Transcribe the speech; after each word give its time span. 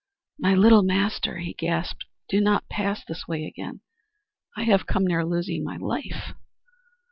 "My 0.39 0.55
little 0.55 0.81
Master," 0.81 1.37
he 1.37 1.53
gasped, 1.53 2.05
"do 2.27 2.41
not 2.41 2.67
pass 2.67 3.05
this 3.05 3.27
way 3.27 3.45
again; 3.45 3.81
I 4.57 4.63
have 4.63 4.87
come 4.87 5.05
near 5.05 5.23
losing 5.23 5.63
my 5.63 5.77
life." 5.77 6.33